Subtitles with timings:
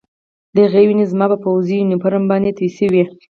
[0.55, 3.03] د هغه وینې زما په پوځي یونیفورم باندې تویې شوې